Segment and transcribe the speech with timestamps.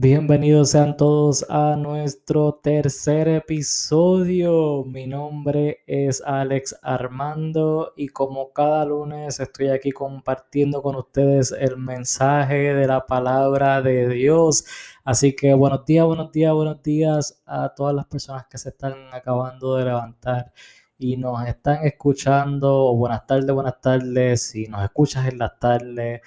[0.00, 4.84] Bienvenidos sean todos a nuestro tercer episodio.
[4.84, 11.76] Mi nombre es Alex Armando y como cada lunes estoy aquí compartiendo con ustedes el
[11.76, 14.64] mensaje de la palabra de Dios.
[15.04, 18.94] Así que buenos días, buenos días, buenos días a todas las personas que se están
[19.12, 20.52] acabando de levantar
[20.98, 22.94] y nos están escuchando.
[22.94, 24.42] Buenas tardes, buenas tardes.
[24.50, 26.20] Si nos escuchas en las tardes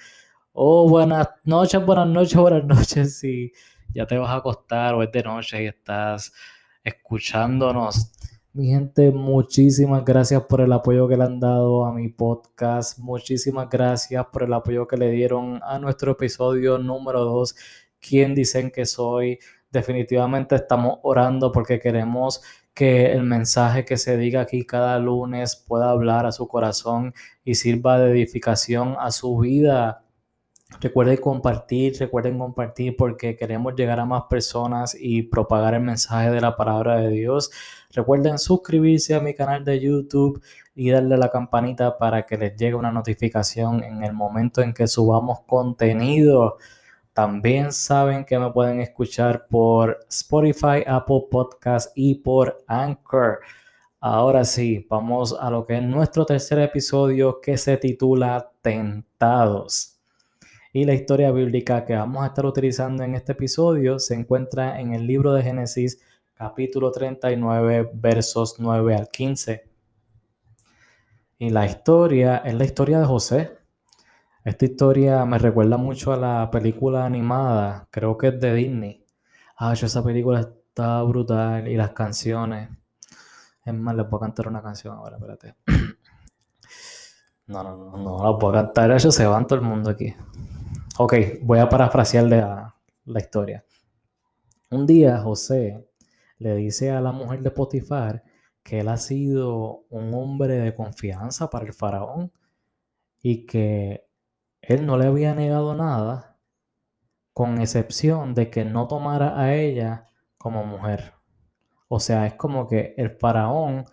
[0.54, 3.18] Oh, buenas noches, buenas noches, buenas noches.
[3.18, 3.52] Si
[3.94, 6.30] ya te vas a acostar o es de noche y estás
[6.84, 8.12] escuchándonos.
[8.52, 12.98] Mi gente, muchísimas gracias por el apoyo que le han dado a mi podcast.
[12.98, 17.54] Muchísimas gracias por el apoyo que le dieron a nuestro episodio número 2.
[17.98, 19.38] ¿Quién dicen que soy?
[19.70, 22.42] Definitivamente estamos orando porque queremos
[22.74, 27.14] que el mensaje que se diga aquí cada lunes pueda hablar a su corazón
[27.44, 30.04] y sirva de edificación a su vida.
[30.80, 36.40] Recuerden compartir, recuerden compartir porque queremos llegar a más personas y propagar el mensaje de
[36.40, 37.50] la palabra de Dios.
[37.90, 40.42] Recuerden suscribirse a mi canal de YouTube
[40.74, 44.72] y darle a la campanita para que les llegue una notificación en el momento en
[44.72, 46.56] que subamos contenido.
[47.12, 53.40] También saben que me pueden escuchar por Spotify, Apple Podcast y por Anchor.
[54.00, 60.00] Ahora sí, vamos a lo que es nuestro tercer episodio que se titula Tentados.
[60.72, 64.94] Y la historia bíblica que vamos a estar utilizando en este episodio se encuentra en
[64.94, 66.00] el libro de Génesis
[66.32, 69.68] capítulo 39 versos 9 al 15.
[71.38, 73.61] Y la historia es la historia de José.
[74.44, 79.06] Esta historia me recuerda mucho a la película animada, creo que es de Disney.
[79.56, 82.68] Ah, esa película está brutal y las canciones.
[83.64, 85.54] Es más, les voy a cantar una canción ahora, espérate.
[87.46, 88.90] No, no, no, no, la a cantar.
[88.92, 90.14] Ellos se van todo el mundo aquí.
[90.98, 93.64] Ok, voy a parafrasear la, la historia.
[94.70, 95.86] Un día José
[96.38, 98.22] le dice a la mujer de Potifar
[98.62, 102.32] que él ha sido un hombre de confianza para el faraón
[103.20, 104.06] y que
[104.62, 106.38] él no le había negado nada,
[107.32, 110.06] con excepción de que no tomara a ella
[110.38, 111.14] como mujer.
[111.88, 113.84] O sea, es como que el faraón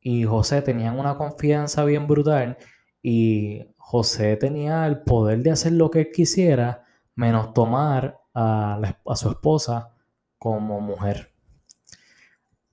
[0.00, 2.56] y José tenían una confianza bien brutal
[3.02, 8.80] y José tenía el poder de hacer lo que él quisiera, menos tomar a,
[9.14, 9.94] su esposa
[10.38, 11.32] como mujer.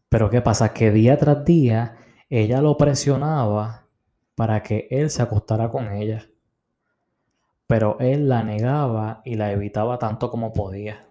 [0.10, 0.74] Pero ¿qué pasa?
[0.74, 1.98] Que día tras día
[2.30, 3.88] ella lo presionaba
[4.36, 6.28] para que él se acostara con ella.
[7.68, 11.08] Pero él la negaba y la evitaba tanto como podía.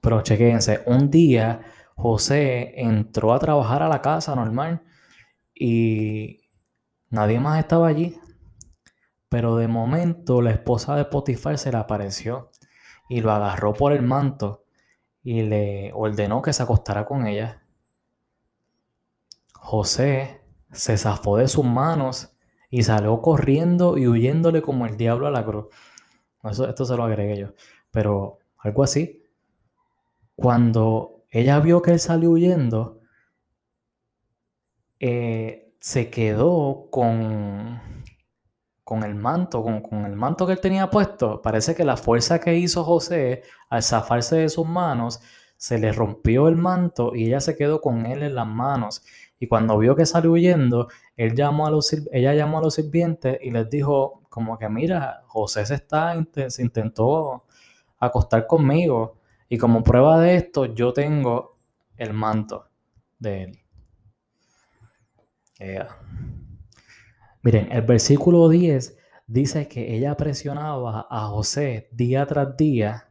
[0.00, 1.60] Pero chequense, un día
[1.96, 4.82] José entró a trabajar a la casa normal
[5.54, 6.48] y
[7.10, 8.18] nadie más estaba allí.
[9.28, 12.50] Pero de momento la esposa de Potifar se le apareció
[13.08, 14.64] y lo agarró por el manto
[15.22, 17.62] y le ordenó que se acostara con ella.
[19.54, 20.40] José
[20.72, 22.32] se zafó de sus manos
[22.70, 25.66] y salió corriendo y huyéndole como el diablo a la cruz.
[26.44, 27.48] Eso, esto se lo agregué yo.
[27.90, 29.22] Pero algo así.
[30.36, 33.00] Cuando ella vio que él salió huyendo,
[35.00, 37.80] eh, se quedó con
[38.88, 42.40] con el manto, con, con, el manto que él tenía puesto, parece que la fuerza
[42.40, 45.20] que hizo José al zafarse de sus manos,
[45.58, 49.02] se le rompió el manto y ella se quedó con él en las manos.
[49.40, 53.38] Y cuando vio que salió huyendo, él llamó a los, ella llamó a los sirvientes
[53.40, 56.14] y les dijo como que mira, José se, está,
[56.48, 57.44] se intentó
[57.98, 59.18] acostar conmigo
[59.48, 61.58] y como prueba de esto yo tengo
[61.96, 62.68] el manto
[63.18, 63.58] de él.
[67.42, 73.10] Miren, el versículo 10 dice que ella presionaba a José día tras día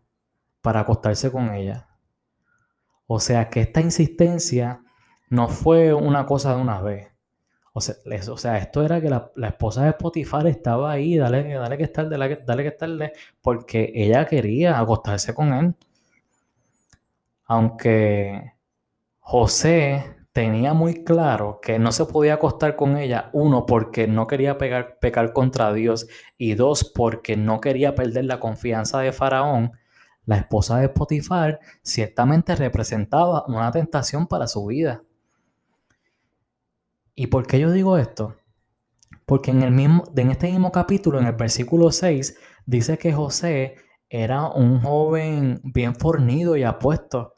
[0.61, 1.87] para acostarse con ella.
[3.05, 4.83] O sea que esta insistencia
[5.29, 7.07] no fue una cosa de una vez.
[7.73, 11.83] O sea, o esto era que la, esposa de Potifar estaba ahí, dale, dale que
[11.83, 15.75] estar, dale, que estarle, porque ella quería acostarse con él.
[17.45, 18.53] Aunque
[19.19, 24.57] José tenía muy claro que no se podía acostar con ella, uno, porque no quería
[24.57, 26.07] pecar contra Dios,
[26.37, 29.73] y dos, porque no quería perder la confianza de Faraón,
[30.27, 35.03] la esposa de Potifar ciertamente representaba una tentación para su vida.
[37.19, 38.35] ¿Y por qué yo digo esto?
[39.25, 42.37] Porque en, el mismo, en este mismo capítulo, en el versículo 6,
[42.67, 43.75] dice que José
[44.07, 47.33] era un joven bien fornido y apuesto.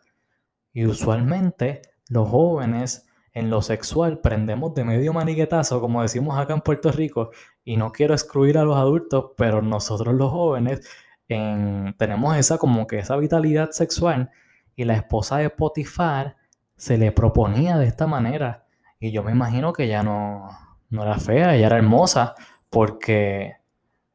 [0.73, 6.61] Y usualmente los jóvenes en lo sexual prendemos de medio maniquetazo, como decimos acá en
[6.61, 7.29] Puerto Rico,
[7.63, 10.85] y no quiero excluir a los adultos, pero nosotros los jóvenes
[11.25, 14.29] tenemos esa como que esa vitalidad sexual
[14.75, 16.35] y la esposa de Potifar
[16.75, 18.65] se le proponía de esta manera
[18.99, 20.49] y yo me imagino que ya no,
[20.89, 22.35] no era fea, ella era hermosa
[22.69, 23.55] porque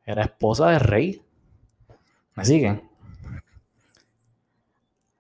[0.04, 1.22] era esposa del rey.
[2.34, 2.90] ¿Me siguen?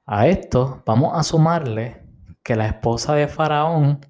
[0.06, 2.02] A esto vamos a sumarle
[2.42, 4.00] que la esposa de Faraón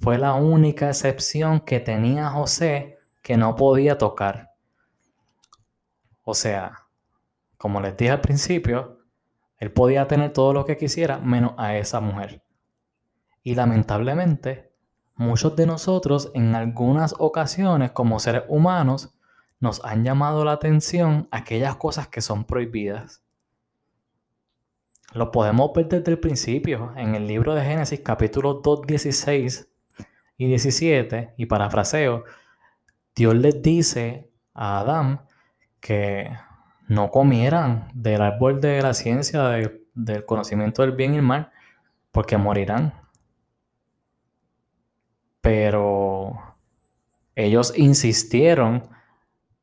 [0.00, 4.52] fue la única excepción que tenía José que no podía tocar.
[6.24, 6.88] O sea,
[7.56, 8.98] como les dije al principio,
[9.56, 12.42] él podía tener todo lo que quisiera menos a esa mujer.
[13.42, 14.73] Y lamentablemente,
[15.16, 19.14] muchos de nosotros en algunas ocasiones como seres humanos
[19.60, 23.22] nos han llamado la atención aquellas cosas que son prohibidas.
[25.12, 29.68] Lo podemos ver desde el principio en el libro de Génesis capítulo 2, 16
[30.36, 32.24] y 17, y parafraseo,
[33.14, 35.22] Dios les dice a Adán
[35.80, 36.36] que
[36.88, 39.42] no comieran del árbol de la ciencia,
[39.94, 41.52] del conocimiento del bien y el mal,
[42.10, 43.03] porque morirán.
[45.44, 46.56] Pero
[47.34, 48.88] ellos insistieron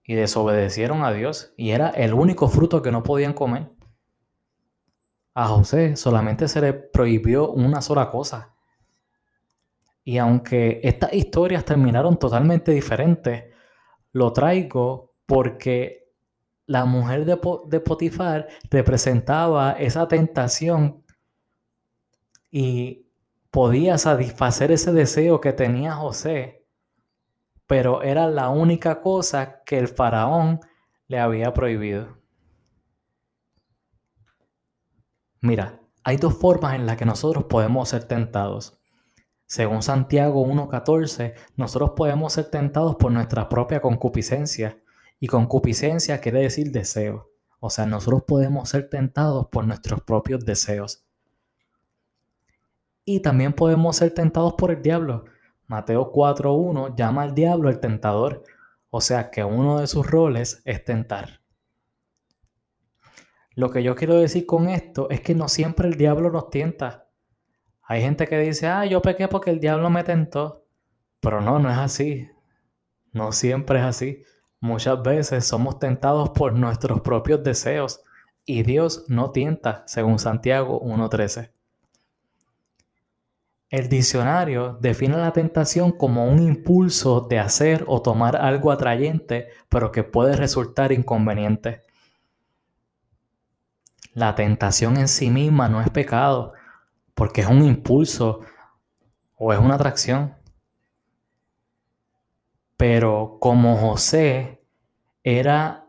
[0.03, 3.71] y desobedecieron a Dios y era el único fruto que no podían comer.
[5.33, 8.53] A José solamente se le prohibió una sola cosa.
[10.03, 13.45] Y aunque estas historias terminaron totalmente diferentes,
[14.11, 16.13] lo traigo porque
[16.67, 21.03] la mujer de, de Potifar representaba esa tentación
[22.51, 23.07] y
[23.51, 26.65] podía satisfacer ese deseo que tenía José,
[27.67, 30.61] pero era la única cosa que el faraón
[31.07, 32.17] le había prohibido.
[35.41, 38.79] Mira, hay dos formas en las que nosotros podemos ser tentados.
[39.45, 44.81] Según Santiago 1.14, nosotros podemos ser tentados por nuestra propia concupiscencia.
[45.19, 47.29] Y concupiscencia quiere decir deseo.
[47.59, 51.05] O sea, nosotros podemos ser tentados por nuestros propios deseos.
[53.11, 55.25] Y también podemos ser tentados por el diablo.
[55.67, 58.43] Mateo 4.1 llama al diablo el tentador.
[58.89, 61.41] O sea que uno de sus roles es tentar.
[63.53, 67.09] Lo que yo quiero decir con esto es que no siempre el diablo nos tienta.
[67.81, 70.65] Hay gente que dice, ah, yo pequé porque el diablo me tentó.
[71.19, 72.29] Pero no, no es así.
[73.11, 74.23] No siempre es así.
[74.61, 78.03] Muchas veces somos tentados por nuestros propios deseos
[78.45, 81.51] y Dios no tienta, según Santiago 1.13.
[83.71, 89.93] El diccionario define la tentación como un impulso de hacer o tomar algo atrayente, pero
[89.93, 91.81] que puede resultar inconveniente.
[94.13, 96.51] La tentación en sí misma no es pecado,
[97.15, 98.41] porque es un impulso
[99.37, 100.35] o es una atracción.
[102.75, 104.65] Pero como José
[105.23, 105.85] era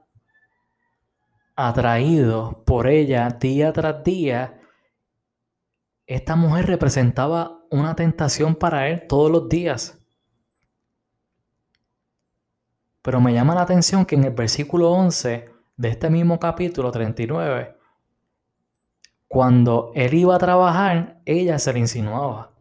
[1.56, 4.61] atraído por ella día tras día,
[6.14, 9.98] esta mujer representaba una tentación para él todos los días.
[13.02, 17.76] Pero me llama la atención que en el versículo 11 de este mismo capítulo 39,
[19.26, 22.52] cuando él iba a trabajar, ella se le insinuaba.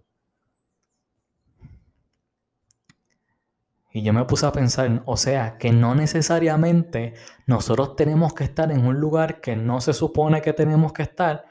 [3.94, 7.14] Y yo me puse a pensar, o sea, que no necesariamente
[7.45, 11.51] nosotros tenemos que estar en un lugar que no se supone que tenemos que estar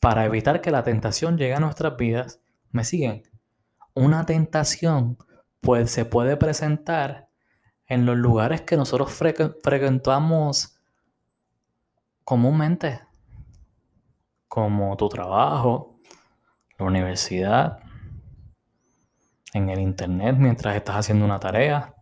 [0.00, 2.40] para evitar que la tentación llegue a nuestras vidas.
[2.70, 3.22] ¿Me siguen?
[3.94, 5.18] Una tentación
[5.60, 7.28] pues, se puede presentar
[7.86, 10.76] en los lugares que nosotros frecuentamos
[12.24, 13.00] comúnmente
[14.48, 15.98] como tu trabajo,
[16.78, 17.78] la universidad,
[19.52, 21.94] en el internet mientras estás haciendo una tarea.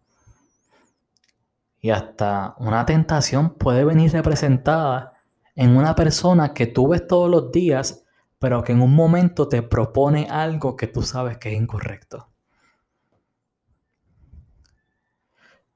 [1.80, 5.13] Y hasta una tentación puede venir representada
[5.54, 8.04] en una persona que tú ves todos los días,
[8.38, 12.28] pero que en un momento te propone algo que tú sabes que es incorrecto.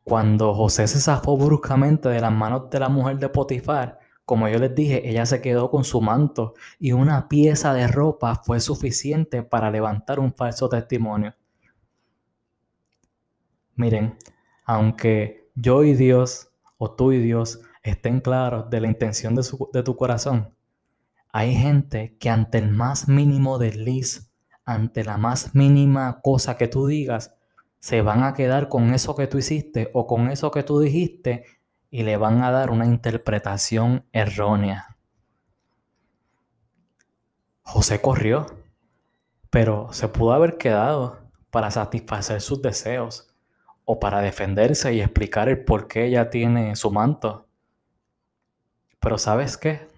[0.02, 4.58] Cuando José se zafó bruscamente de las manos de la mujer de Potifar, como yo
[4.58, 9.42] les dije, ella se quedó con su manto y una pieza de ropa fue suficiente
[9.42, 11.34] para levantar un falso testimonio.
[13.74, 14.18] Miren,
[14.64, 19.42] aunque yo y Dios, o tú y Dios, estén claros de la intención de,
[19.72, 20.54] de tu corazón,
[21.32, 24.32] hay gente que ante el más mínimo desliz,
[24.64, 27.34] ante la más mínima cosa que tú digas,
[27.78, 31.44] se van a quedar con eso que tú hiciste o con eso que tú dijiste
[31.90, 34.96] y le van a dar una interpretación errónea.
[37.62, 38.46] José corrió,
[39.50, 41.18] pero se pudo haber quedado
[41.50, 43.34] para satisfacer sus deseos
[43.84, 47.47] o para defenderse y explicar el por qué ella tiene su manto.
[49.08, 49.88] Pero ¿sabes qué?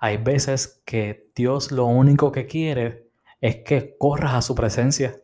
[0.00, 3.10] Hay veces que Dios lo único que quiere
[3.42, 5.20] es que corras a su presencia.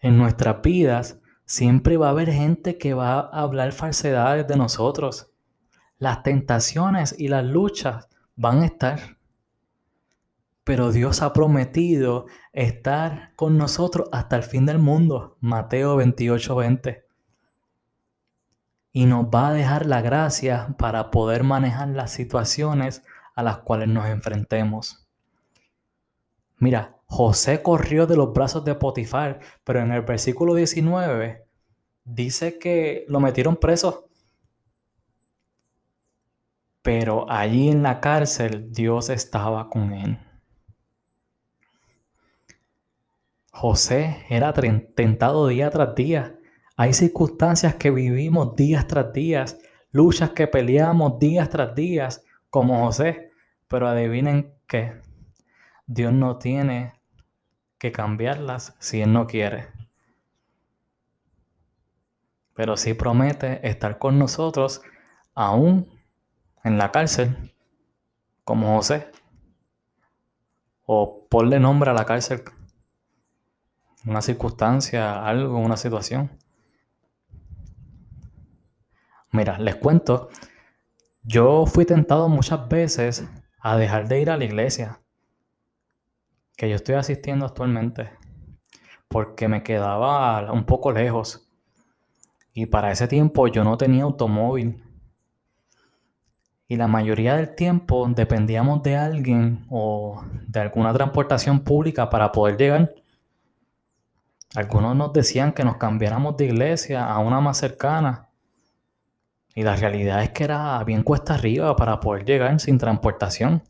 [0.00, 5.30] En nuestras vidas siempre va a haber gente que va a hablar falsedades de nosotros.
[5.96, 9.16] Las tentaciones y las luchas van a estar.
[10.62, 15.38] Pero Dios ha prometido estar con nosotros hasta el fin del mundo.
[15.40, 17.03] Mateo 28, 20.
[18.94, 23.02] Y nos va a dejar la gracia para poder manejar las situaciones
[23.34, 25.06] a las cuales nos enfrentemos.
[26.58, 31.44] Mira, José corrió de los brazos de Potifar, pero en el versículo 19
[32.04, 34.08] dice que lo metieron preso.
[36.82, 40.18] Pero allí en la cárcel Dios estaba con él.
[43.50, 46.38] José era tentado día tras día.
[46.76, 49.58] Hay circunstancias que vivimos días tras días,
[49.92, 53.30] luchas que peleamos días tras días, como José.
[53.68, 55.00] Pero adivinen qué,
[55.86, 56.94] Dios no tiene
[57.78, 59.68] que cambiarlas si Él no quiere.
[62.54, 64.82] Pero sí promete estar con nosotros
[65.34, 65.88] aún
[66.64, 67.54] en la cárcel,
[68.44, 69.10] como José.
[70.86, 72.42] O ponle nombre a la cárcel
[74.06, 76.30] una circunstancia, algo, una situación.
[79.34, 80.28] Mira, les cuento,
[81.24, 85.00] yo fui tentado muchas veces a dejar de ir a la iglesia
[86.56, 88.12] que yo estoy asistiendo actualmente
[89.08, 91.48] porque me quedaba un poco lejos
[92.52, 94.84] y para ese tiempo yo no tenía automóvil
[96.68, 102.56] y la mayoría del tiempo dependíamos de alguien o de alguna transportación pública para poder
[102.56, 102.94] llegar.
[104.54, 108.28] Algunos nos decían que nos cambiáramos de iglesia a una más cercana.
[109.54, 113.62] Y la realidad es que era bien cuesta arriba para poder llegar sin transportación.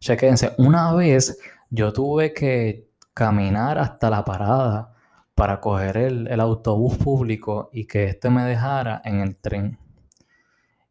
[0.00, 1.38] Chequense, una vez
[1.70, 4.92] yo tuve que caminar hasta la parada
[5.34, 9.78] para coger el, autobús público y que éste me dejara en el tren.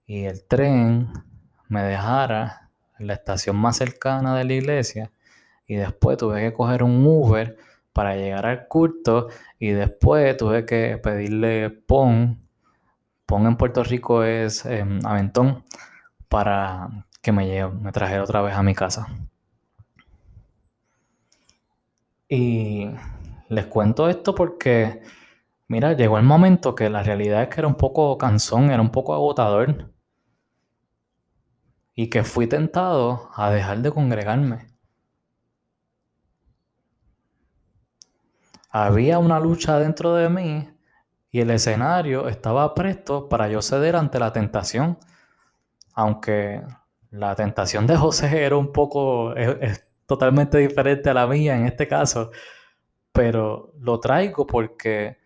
[0.06, 1.10] Y el tren
[1.68, 2.70] me dejara
[3.00, 5.12] en la estación más cercana de la iglesia.
[5.68, 7.58] Y después tuve que coger un Uber
[7.94, 9.28] para llegar al culto
[9.60, 12.41] y después tuve que pedirle PON.
[13.32, 15.64] PON en Puerto Rico es em, Aventón
[16.28, 19.08] para que me, lleve, me trajera otra vez a mi casa.
[22.28, 22.90] Y
[23.48, 25.02] les cuento esto porque,
[25.70, 28.92] mira, llegó el momento que la realidad es que era un poco cansón, era un
[28.92, 29.94] poco agotador.
[31.96, 34.68] Y que fui tentado a dejar de congregarme.
[38.70, 40.68] Había una lucha dentro de mí
[41.32, 44.98] y el escenario estaba presto para yo ceder ante la tentación.
[45.94, 46.62] Aunque
[47.10, 49.34] la tentación de José era un poco,
[50.06, 52.32] totalmente diferente a la mía en este caso,
[53.14, 55.18] pero lo traigo porque,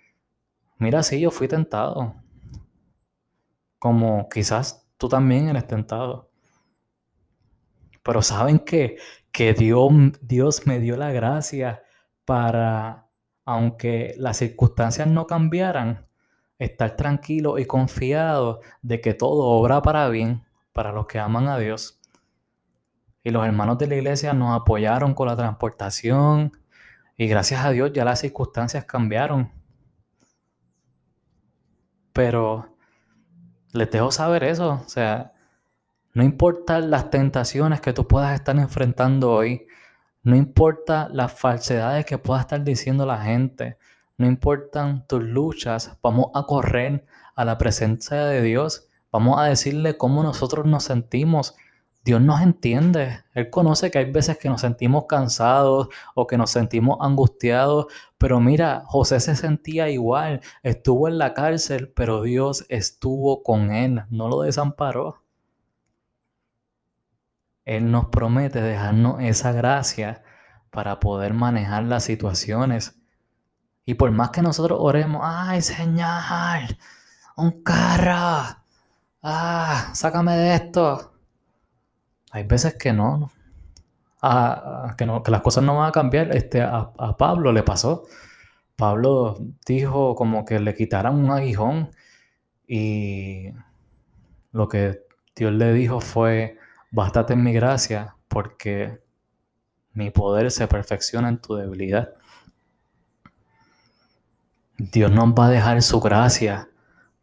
[0.77, 2.15] mira, sí, yo fui tentado,
[3.79, 6.29] como quizás tú también eres tentado.
[8.03, 8.97] Pero saben que,
[9.31, 11.83] que Dios, Dios me dio la gracia
[12.23, 13.04] para
[13.45, 16.07] aunque las circunstancias no cambiaran,
[16.57, 21.57] estar tranquilo y confiado de que todo obra para bien para los que aman a
[21.57, 21.99] Dios.
[23.23, 26.51] Y los hermanos de la iglesia nos apoyaron con la transportación
[27.17, 29.51] y gracias a Dios ya las circunstancias cambiaron.
[32.13, 32.75] Pero
[33.71, 35.33] les dejo saber eso, o sea,
[36.13, 39.67] no importa las tentaciones que tú puedas estar enfrentando hoy,
[40.25, 43.77] no importa las falsedades que pueda estar diciendo la gente,
[44.17, 47.05] no importan tus luchas, vamos a correr
[47.35, 51.55] a la presencia de Dios, vamos a decirle cómo nosotros nos sentimos.
[52.03, 56.49] Dios nos entiende, Él conoce que hay veces que nos sentimos cansados o que nos
[56.49, 57.85] sentimos angustiados,
[58.17, 64.01] pero mira, José se sentía igual, estuvo en la cárcel, pero Dios estuvo con él,
[64.09, 65.24] no lo desamparó.
[67.65, 70.23] Él nos promete dejarnos esa gracia
[70.69, 72.99] para poder manejar las situaciones.
[73.85, 76.77] Y por más que nosotros oremos, ay Señor,
[77.35, 78.57] un carro,
[79.23, 81.13] ah, sácame de esto.
[82.31, 83.31] Hay veces que no,
[84.21, 86.35] ah, que, no que las cosas no van a cambiar.
[86.35, 88.03] Este, a, a Pablo le pasó.
[88.75, 91.91] Pablo dijo como que le quitaran un aguijón
[92.67, 93.51] y
[94.51, 95.03] lo que
[95.35, 96.57] Dios le dijo fue,
[96.95, 99.03] bástate en mi gracia, porque
[99.91, 102.13] mi poder se perfecciona en tu debilidad.
[104.77, 106.69] Dios nos va a dejar su gracia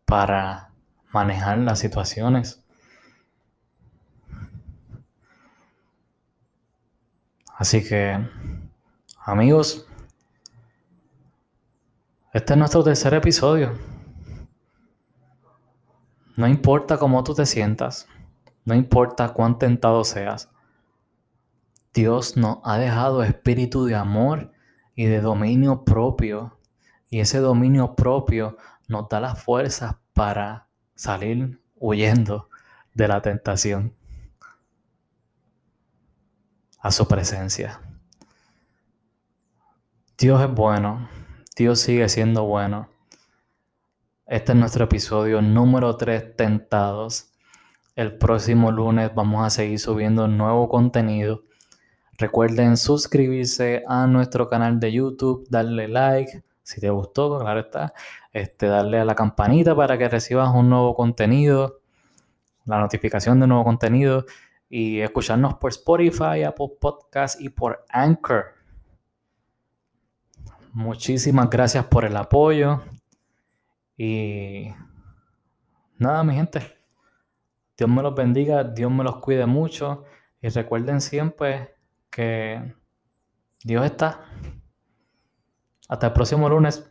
[0.05, 0.71] para
[1.11, 2.63] manejar las situaciones.
[7.57, 8.19] Así que,
[9.25, 9.87] amigos,
[12.35, 13.73] este es nuestro tercer episodio.
[16.37, 18.07] No importa cómo tú te sientas,
[18.65, 20.51] no importa cuán tentado seas,
[21.95, 24.53] Dios nos ha dejado espíritu de amor
[24.95, 26.59] y de dominio propio.
[27.11, 28.57] Y ese dominio propio
[28.89, 32.49] nos da las fuerzas para salir huyendo
[32.95, 33.95] de la tentación
[36.79, 37.81] a su presencia.
[40.19, 41.09] Dios es bueno,
[41.57, 42.89] Dios sigue siendo bueno.
[44.27, 47.32] Este es nuestro episodio número 3, Tentados.
[47.95, 51.43] El próximo lunes vamos a seguir subiendo nuevo contenido.
[52.17, 57.93] Recuerden suscribirse a nuestro canal de YouTube, darle like si te gustó, claro está.
[58.33, 61.81] Este, darle a la campanita para que recibas un nuevo contenido,
[62.65, 64.25] la notificación de nuevo contenido
[64.71, 68.55] y escucharnos por Spotify, Apple Podcast y por Anchor.
[70.73, 72.81] Muchísimas gracias por el apoyo
[73.99, 74.73] y
[75.99, 76.82] nada, mi gente.
[77.83, 80.05] Dios me los bendiga, Dios me los cuide mucho
[80.41, 81.75] y recuerden siempre
[82.11, 82.77] que
[83.65, 84.21] Dios está.
[85.89, 86.89] Hasta el próximo lunes.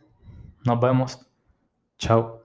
[0.66, 1.26] Nos vemos.
[1.96, 2.41] Chao.